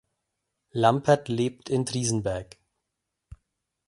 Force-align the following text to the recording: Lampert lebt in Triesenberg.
Lampert 0.71 1.27
lebt 1.27 1.69
in 1.69 1.85
Triesenberg. 1.85 2.57